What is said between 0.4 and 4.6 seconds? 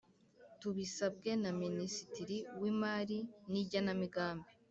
Tubisabwe na Minisitiri w Imari n Igenamigambi